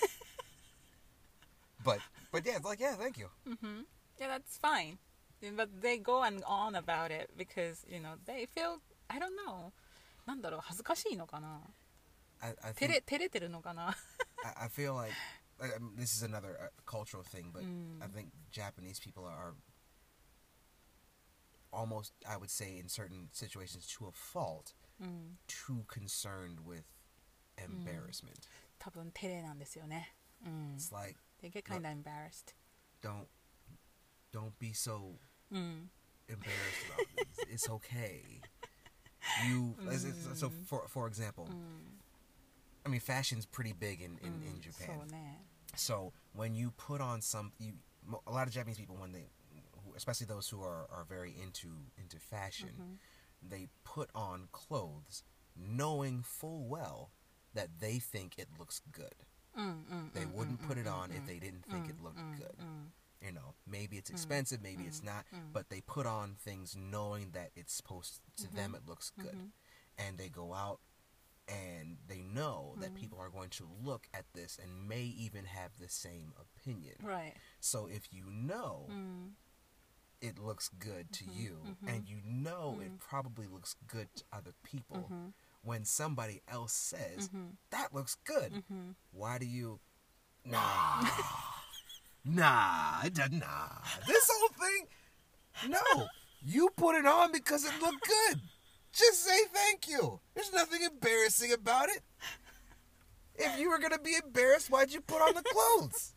[1.84, 1.98] but
[2.32, 3.28] but yeah, it's like yeah, thank you.
[3.46, 3.80] hmm
[4.20, 4.98] Yeah, that's fine
[5.55, 8.79] But they go and on about it because, you know, they feel,
[9.09, 9.73] I don't know.
[10.25, 11.61] なんだろう、恥ずかしいのかな
[12.39, 13.89] I I 照 think れ、照れてるのかな
[14.43, 15.13] I, I feel like
[15.59, 18.01] I I mean, this is another uh, cultural thing, but Mm.
[18.01, 19.53] I think Japanese people are
[21.71, 25.37] almost, I would say, in certain situations, to a fault, うん。
[25.47, 26.83] too concerned with
[27.57, 28.47] embarrassment.
[28.79, 30.15] 多分照れなんですよね。
[30.45, 30.75] うん。
[30.77, 32.53] It's like They get kind of embarrassed.
[33.01, 33.27] don't
[34.31, 35.17] don't be so
[35.52, 35.86] mm.
[36.28, 37.46] embarrassed about these.
[37.54, 38.22] It's okay.
[39.46, 40.36] You mm.
[40.36, 41.98] so for for example, mm.
[42.86, 45.08] I mean fashion's pretty big in in, in mm, Japan.
[45.10, 45.14] So,
[45.76, 47.72] so when you put on some, you,
[48.26, 49.26] a lot of Japanese people when they,
[49.96, 51.68] especially those who are are very into
[52.00, 53.48] into fashion, mm-hmm.
[53.48, 55.24] they put on clothes
[55.56, 57.10] knowing full well
[57.54, 59.14] that they think it looks good.
[59.58, 61.96] Mm, mm, they mm, wouldn't mm, put it mm, on if they didn't think it
[62.02, 62.64] looked good
[63.24, 64.14] you know maybe it's mm.
[64.14, 65.06] expensive maybe it's mm.
[65.06, 65.38] not mm.
[65.52, 68.56] but they put on things knowing that it's supposed to mm-hmm.
[68.56, 69.34] them it looks good.
[69.34, 70.06] Mm-hmm.
[70.06, 70.78] And they go out
[71.48, 75.70] and they know that people are going to look at this and may even have
[75.80, 76.94] the same opinion.
[77.02, 77.32] Right.
[77.58, 78.86] So if you know
[80.20, 82.82] it looks good to mm-hmm, you mm-hmm, and you know mm-hmm.
[82.82, 85.28] it probably looks good to other people mm-hmm.
[85.62, 87.30] when somebody else says
[87.70, 88.64] that looks good
[89.12, 89.78] why do you
[90.44, 91.04] nah
[92.24, 93.38] nah, it doesn't.
[93.38, 93.68] Nah,
[94.06, 94.86] this whole thing.
[95.70, 96.06] No,
[96.44, 98.40] you put it on because it looked good.
[98.92, 100.20] Just say thank you.
[100.34, 102.02] There's nothing embarrassing about it.
[103.34, 106.14] If you were gonna be embarrassed, why'd you put on the clothes?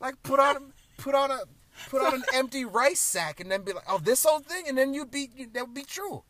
[0.00, 1.40] Like put on put on a
[1.88, 4.76] put on an empty rice sack and then be like, oh, this whole thing, and
[4.76, 6.22] then you'd be that would be true.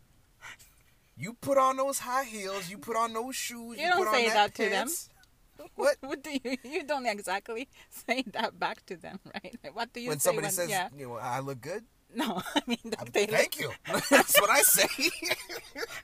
[1.17, 4.29] You put on those high heels, you put on those shoes, You you, don't say
[4.29, 4.89] on that to them.
[5.75, 5.97] What?
[6.01, 9.57] what do you you don't exactly say that back to them, right?
[9.63, 10.89] Like, what do you when say somebody when says, yeah?
[10.97, 12.79] you know, I look good, No, I mean
[13.13, 13.71] they thank you.
[14.11, 14.89] That's what I say.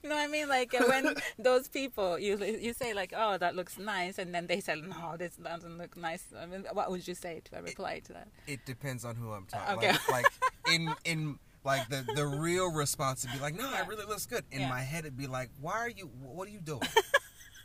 [0.05, 3.79] No, I mean like uh, when those people you you say like, "Oh, that looks
[3.79, 7.15] nice," and then they say, "No, this doesn't look nice." I mean, what would you
[7.15, 8.29] say to a reply to that?
[8.47, 9.79] it depends on who I'm talking.
[9.79, 9.93] Okay.
[10.11, 10.27] Like, like
[10.75, 13.83] in in like the the real response would be like, no, Yeah.
[13.83, 14.45] it really looks good.
[14.51, 14.69] In Yeah.
[14.69, 16.07] my head, it'd be like, why are you?
[16.21, 16.83] What are you doing?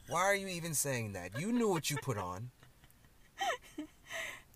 [0.08, 1.38] why are you even saying that?
[1.38, 2.50] You knew what you put on.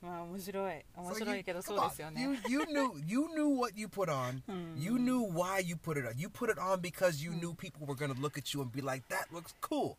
[0.02, 2.10] まあ面白い So 面白 you- いけど come そうですよ on.
[2.12, 2.22] ね。
[2.48, 4.42] You you knew you knew what you put on.
[4.78, 6.18] You knew why you put it on.
[6.18, 8.82] You put it on because you knew people were gonna look at you and be
[8.82, 9.96] like, that looks cool.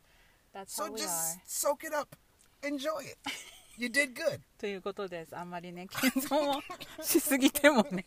[0.53, 1.41] That's So how we just are.
[1.45, 2.15] soak it up,
[2.63, 3.17] enjoy it.
[3.77, 4.41] You did good.
[4.57, 5.35] ということです。
[5.35, 6.61] あんまりね謙遜を
[7.03, 8.05] しすぎてもね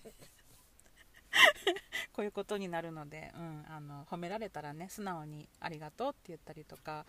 [2.12, 7.04] こういうことになるので、うん、あの褒められたらね素直にありがとうって言ったりとか。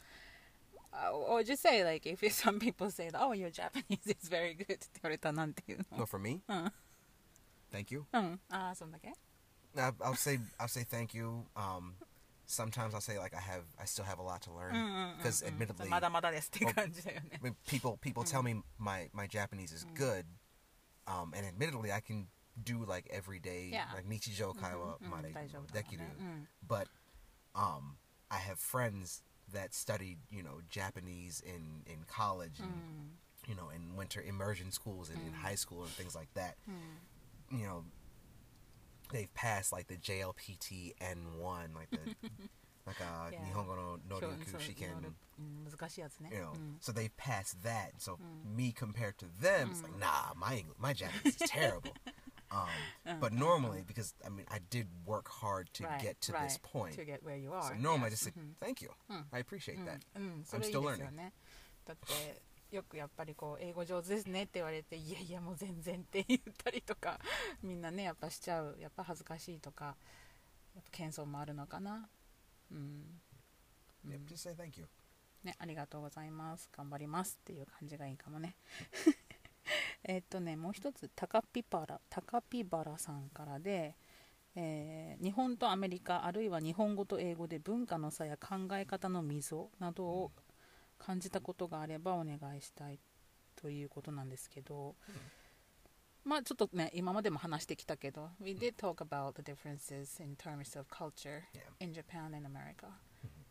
[0.95, 4.63] Uh, or just say like if some people say oh your Japanese is very good
[4.63, 6.71] っ て言われたらなんていうの No, for me, うん、
[7.71, 8.05] thank you.
[8.11, 9.13] うん、ああそんだけ
[9.75, 11.45] I, I'll say I'll say thank you.
[11.55, 11.93] Um,
[12.45, 15.17] sometimes I'll say like I have I still have a lot to うんうん learn うんうん
[15.23, 20.25] because admittedly まだまだですっていう感じだよね I mean, people people tell me my my Japanese is good,
[21.07, 22.27] um, and admittedly I can
[22.61, 23.85] do like everyday Yeah.
[23.95, 26.03] like nichijou 会話うんまで大丈夫だできる。
[26.03, 26.87] もんねうん But
[27.55, 27.95] um,
[28.29, 33.48] I have friends that studied, you know, Japanese in, in college and, mm.
[33.48, 35.28] you know, in winter immersion schools and mm.
[35.28, 36.56] in high school and things like that.
[36.68, 37.58] Mm.
[37.58, 37.84] You know,
[39.12, 41.98] they've passed like the JLPT N1, like the.
[42.86, 43.38] like a yeah.
[43.40, 45.14] Nihongo no Noryoku Shiken.
[46.30, 47.92] You know, so they passed that.
[47.98, 48.18] So
[48.56, 51.90] me compared to them, it's like, nah, my English, my Japanese is terrible.
[52.50, 52.68] Um,
[53.04, 53.84] Uh, but uh, normally, uh.
[53.86, 56.94] because I mean, I did work hard to Right, get to right, this point.
[56.94, 58.12] to get where you are So normally, I yes.
[58.12, 58.90] just say, うん thank you.
[59.10, 59.24] Mm.
[59.32, 60.00] I appreciate that.
[60.14, 61.32] うん、うん、それいい still ですよね
[61.84, 67.18] だってよくやっぱりこう英語上手ですねって言われていやいやもう全然って言ったりとか
[67.62, 69.96] みんなねやっぱしちゃうやっぱ恥ずかしいとか
[70.74, 72.08] やっぱ謙遜もあるのかな
[72.72, 73.20] うん、
[74.04, 74.26] うん.
[75.44, 78.56] ね、ありがとうございます頑張りますっていう感じがいいかもね
[80.04, 83.96] えっとねもう一つタカピバラタカピバラさんからで、
[84.54, 90.32] えー日本とアメリカあるいは日本語と英語で文化の差や考え方の溝などを
[90.98, 92.98] 感じたことがあればお願いしたい
[93.54, 94.94] ということなんですけど、
[96.24, 101.44] まあちょっとね今までも話してきたけど We did talk about the differences in terms of culture
[101.80, 102.88] in Japan and America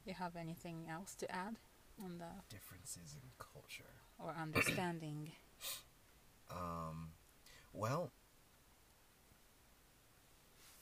[0.06, 1.56] you have anything else to add
[2.00, 3.90] on the Differences in culture.
[4.20, 5.32] or understanding
[6.56, 7.10] Um,
[7.74, 8.12] well,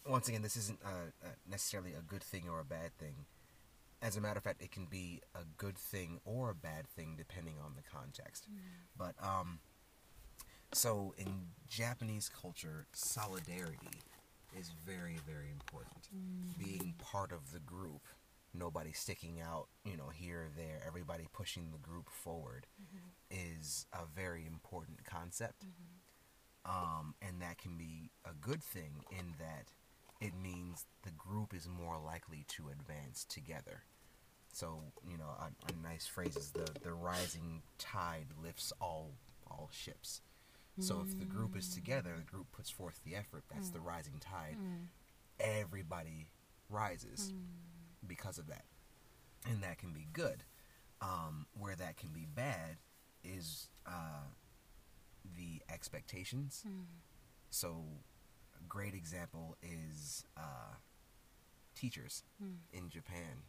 [0.07, 3.25] once again, this isn't uh, uh, necessarily a good thing or a bad thing.
[4.01, 7.15] As a matter of fact, it can be a good thing or a bad thing
[7.17, 8.47] depending on the context.
[8.97, 9.59] But um,
[10.73, 14.01] so in Japanese culture, solidarity
[14.59, 16.09] is very, very important.
[16.59, 18.01] Being part of the group,
[18.53, 23.55] nobody sticking out, you know, here or there, everybody pushing the group forward, mm-hmm.
[23.59, 25.65] is a very important concept.
[25.65, 25.93] Mm-hmm.
[26.65, 29.67] Um, and that can be a good thing in that
[30.21, 33.83] it means the group is more likely to advance together.
[34.53, 39.11] So you know, a, a nice phrase is the the rising tide lifts all
[39.49, 40.21] all ships.
[40.79, 43.43] So if the group is together, the group puts forth the effort.
[43.53, 43.85] That's the mm.
[43.85, 44.57] rising tide.
[44.59, 44.87] Mm.
[45.39, 46.29] Everybody
[46.67, 47.41] rises mm.
[48.07, 48.65] Because of that,
[49.49, 50.43] and that can be good.
[51.01, 52.77] Um, where that can be bad
[53.23, 54.29] is uh,
[55.37, 56.63] the expectations.
[57.49, 57.83] So,
[58.55, 60.75] a great example is uh,
[61.75, 62.23] teachers
[62.71, 63.43] in Japan.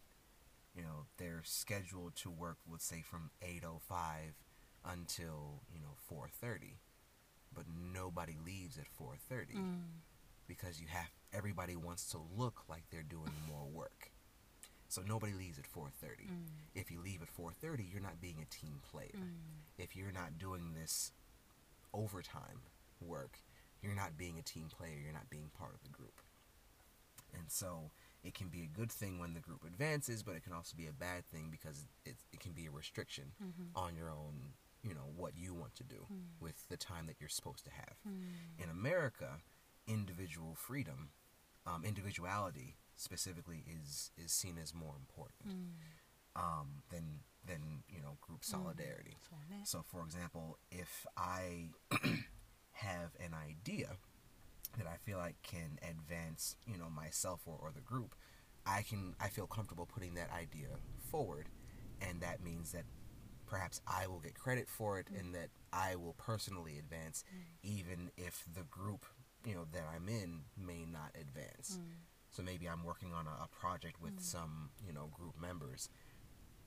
[0.74, 4.34] You know, they're scheduled to work, let's say, from 8:05
[4.84, 6.78] until you know 4:30,
[7.54, 9.54] but nobody leaves at 4:30
[10.48, 14.10] because you have everybody wants to look like they're doing more work.
[14.94, 16.28] So nobody leaves at 4:30.
[16.28, 16.46] Mm.
[16.76, 19.16] If you leave at 4:30, you're not being a team player.
[19.16, 19.34] Mm.
[19.76, 21.10] If you're not doing this
[21.92, 22.62] overtime
[23.00, 23.40] work,
[23.82, 26.20] you're not being a team player, you're not being part of the group.
[27.36, 27.90] And so
[28.22, 30.86] it can be a good thing when the group advances, but it can also be
[30.86, 33.76] a bad thing because it, it can be a restriction mm-hmm.
[33.76, 36.22] on your own, you know, what you want to do mm.
[36.38, 37.96] with the time that you're supposed to have.
[38.62, 39.40] In America,
[39.88, 41.10] individual freedom,
[41.66, 46.40] um, individuality specifically is is seen as more important mm.
[46.40, 49.16] um, than than you know group solidarity.
[49.32, 49.66] Mm.
[49.66, 51.68] So, for example, if I
[52.72, 53.96] have an idea
[54.78, 58.14] that I feel like can advance you know myself or, or the group,
[58.66, 60.68] I can I feel comfortable putting that idea
[61.10, 61.48] forward,
[62.00, 62.84] and that means that
[63.46, 65.20] perhaps I will get credit for it mm.
[65.20, 67.24] and that I will personally advance,
[67.62, 69.06] even if the group
[69.44, 71.78] you know that I'm in may not advance.
[72.34, 75.88] So maybe I'm working on a, a project with some you know group members.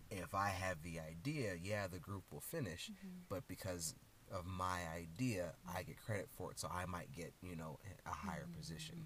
[0.09, 2.89] If I have the idea, yeah, the group will finish,
[3.30, 3.93] but because
[4.32, 5.43] of my idea,
[5.78, 8.97] I get credit for it, so I might get you know a higher position.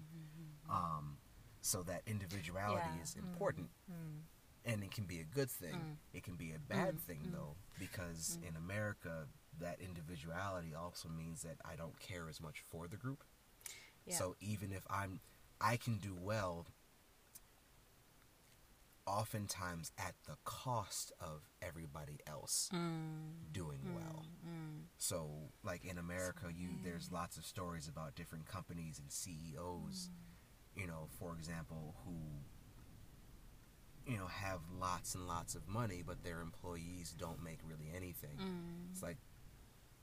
[0.70, 1.18] Um,
[1.60, 3.02] so that individuality Yeah.
[3.02, 4.24] is important, うん、
[4.64, 5.74] and it can be a good thing.
[5.74, 5.96] Mm.
[6.12, 7.32] It can be a bad Mm, thing mm.
[7.32, 9.26] though, because in America,
[9.60, 13.24] that individuality also means that I don't care as much for the group.
[14.06, 14.16] Yeah.
[14.16, 15.20] So even if I'm,
[15.62, 16.66] I can do well
[19.06, 23.52] oftentimes at the cost of everybody else mm.
[23.52, 23.94] doing mm.
[23.94, 24.24] well.
[24.46, 24.84] Mm.
[24.98, 25.28] So
[25.64, 30.80] like in America you there's lots of stories about different companies and CEOs, mm.
[30.80, 32.14] you know, for example, who
[34.10, 38.38] you know have lots and lots of money but their employees don't make really anything.
[38.40, 38.90] Mm.
[38.92, 39.18] It's like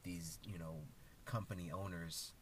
[0.04, 0.76] these, you know,
[1.26, 2.34] company owners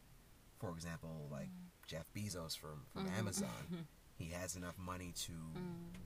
[0.59, 1.76] for example, like mm.
[1.88, 3.19] Jeff Bezos from from mm-hmm.
[3.19, 3.49] Amazon.
[3.65, 3.81] Mm-hmm.
[4.17, 5.97] He has enough money to mm.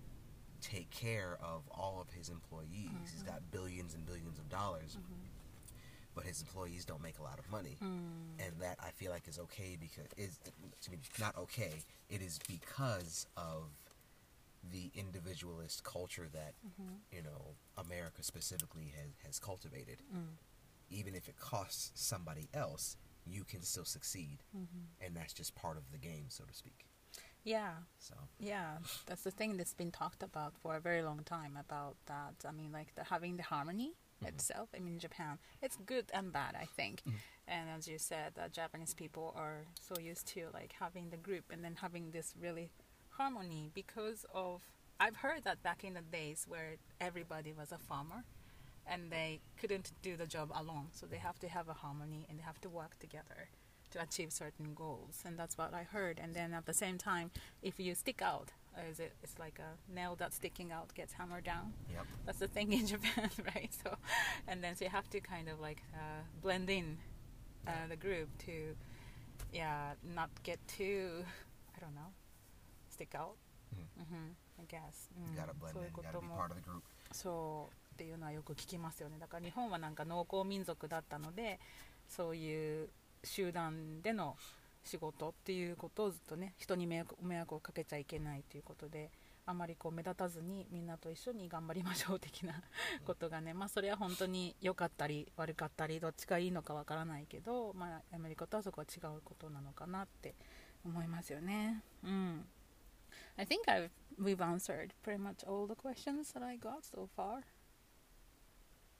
[0.61, 2.89] take care of all of his employees.
[3.03, 3.29] He's mm-hmm.
[3.29, 5.13] got billions and billions of dollars mm-hmm.
[6.13, 8.45] but his employees don't make a lot of money, mm.
[8.45, 10.39] and that I feel like is okay because is
[10.81, 11.73] to me not okay.
[12.09, 13.69] It is because of
[14.69, 16.93] the individualist culture that mm-hmm.
[17.11, 19.97] you know America specifically has has cultivated.
[20.15, 20.35] Mm.
[20.89, 24.65] Even if it costs somebody else, you can still succeed, mm-hmm.
[25.01, 26.85] うん、and that's just part of the game, so to speak.
[27.43, 31.57] Yeah, So yeah, that's the thing that's been talked about for a very long time
[31.59, 32.35] about that.
[32.47, 34.27] I mean, like the having the harmony mm-hmm.
[34.27, 34.69] itself.
[34.75, 37.01] I mean, Japan, it's good and bad, I think.
[37.01, 37.17] Mm-hmm.
[37.47, 41.45] And as you said, the Japanese people are so used to like having the group
[41.51, 42.69] and then having this really
[43.11, 44.61] harmony because of.
[44.99, 48.23] I've heard that back in the days where everybody was a farmer,
[48.87, 50.87] and they couldn't do the job alone.
[50.91, 53.49] So they have to have a harmony and they have to work together
[53.91, 55.21] to achieve certain goals.
[55.25, 56.19] And that's what I heard.
[56.21, 58.51] And then at the same time, if you stick out,
[58.89, 61.73] is it, it's like a nail that's sticking out gets hammered down.
[61.93, 62.05] Yep.
[62.25, 63.69] That's the thing in Japan, right?
[63.83, 63.95] So,
[64.47, 66.97] and then so you have to kind of like uh, blend in
[67.67, 68.75] uh, the group to,
[69.51, 71.25] yeah, not get too,
[71.75, 72.13] I don't know,
[72.89, 73.35] stick out.
[73.75, 74.01] Hmm.
[74.01, 74.27] Mm-hmm.
[74.59, 75.09] I guess.
[75.17, 75.31] Mm.
[75.31, 75.59] You gotta mm.
[75.59, 75.85] blend so in.
[75.85, 76.83] You gotta be part of the group.
[77.11, 77.69] So
[78.01, 79.17] っていうのはよく聞きますよね。
[79.19, 81.59] だから日本はなんか農耕民族だったので
[82.07, 82.89] そういう
[83.23, 84.35] 集団での
[84.83, 89.11] 仕事っていうことをずっとね人に迷惑迷惑をかけちゃいけないということで
[89.45, 92.55] あまりこう目立たずにみんなと一緒に頑張りましょう的な
[93.05, 100.33] ことがねまあそれは本当に良かったり悪かったりどっちがいいのかわからないけど、まあ、アメリカとはそこは違うことなのかなって
[100.83, 101.83] 思いますよね。
[102.03, 102.45] うん。
[103.37, 103.89] I think I've
[104.19, 107.43] we've answered pretty much all the questions that I got so far.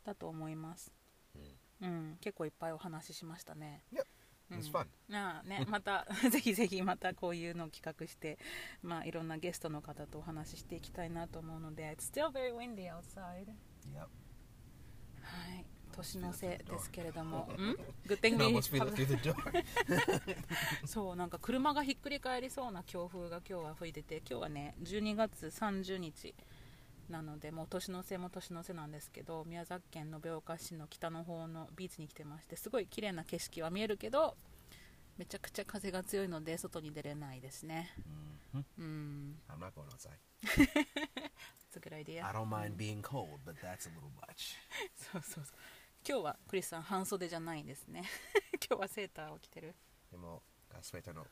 [0.03, 0.91] だと思います。
[1.81, 3.83] うん、結構いっぱいお話ししましたね。
[4.51, 4.85] was fun.
[5.07, 8.37] なあね、また ぜひぜひまたこういうのを企画して、
[8.81, 13.47] まあ、いろんなゲストの方とお話ししていきたいなと思うので It's still very windy outside.
[13.93, 13.99] Yep.
[15.21, 15.65] はい。
[15.91, 17.39] 年の瀬ですけれども。
[17.39, 17.49] ん
[18.07, 20.87] ？Good thing You we can almost feel it have- through the door.
[20.87, 26.33] そうなんか車がひっくり返りそうな強風が今日は吹いてて今日はね12月30日
[27.11, 34.35] なのでもう年の瀬も年の瀬なんですけど宮崎県延岡市の北の方のビーチに来てましてすごい綺麗な景色は見えるけど
[35.17, 37.93] めちゃくちゃ風が強いので外に出れないですね
[38.53, 38.65] Mhm.
[38.79, 40.17] うん I'm not going outside.
[40.43, 44.57] It's a good idea I don't mind being cold, but that's a little much.
[44.95, 45.55] そうそうそう
[46.07, 48.03] 今日はクリスさん半袖じゃないんですね
[48.67, 49.75] 今日はセーターを着てる
[50.11, 50.41] でも、
[50.81, 51.25] スウェットの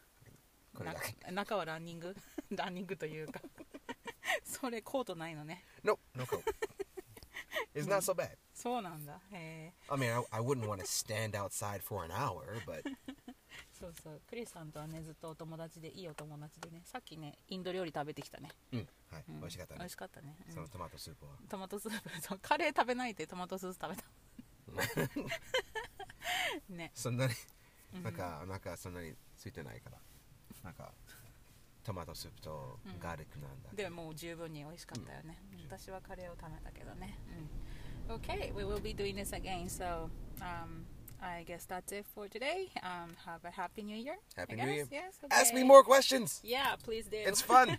[0.74, 1.14] これだけ。
[1.26, 2.16] な中はランニング？
[2.52, 3.42] ランニングというか
[4.44, 5.64] それコートないのね。
[5.84, 6.44] No, no coat.
[7.74, 8.38] it's not so bad.
[8.54, 9.20] そうなんだ。
[9.32, 9.74] へえ。
[9.90, 12.84] I mean, I, I wouldn't want to stand outside for an hour, but
[13.72, 14.22] そうそう。
[14.28, 16.82] クリスさんとはねずっとお友達でいいお友達でね。
[16.86, 19.40] さっきねインド料理食べてきたね、うん、はい、うん。
[19.40, 19.80] 美味しかったね。
[19.80, 19.96] 美味し。
[19.96, 20.54] かったね、うん。
[20.54, 21.32] そのトマトスープは。
[21.50, 24.06] トマトスープそうカレー食べないでトマトスープ食べた
[26.70, 26.92] ね。
[26.94, 27.34] そんなに、
[27.96, 28.04] うん。
[28.04, 29.98] なんか、なんかそんなについてないから。
[30.64, 30.94] なんか、
[31.90, 33.84] トマトスープとガーリックなんだけど。
[33.84, 37.20] でもう十分に美味しかったよね、うん私はカレーを食べたけどね、
[38.08, 40.10] うん、OK we will be doing this again so
[40.42, 40.84] um
[41.22, 44.88] I guess that's it for today um have a happy new year Happy New Year.
[44.90, 45.68] Yes, Ask me okay.
[45.68, 46.42] more questions!
[46.44, 47.18] Yeah, please do.
[47.18, 47.78] It's fun!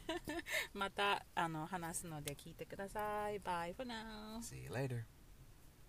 [0.73, 3.41] またあの話すので聞いてください。
[3.41, 4.41] Bye for now.
[4.41, 5.20] See you later.